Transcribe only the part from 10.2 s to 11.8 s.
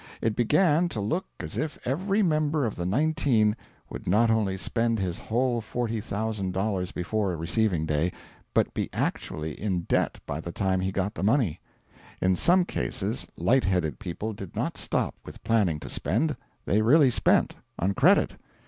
by the time he got the money.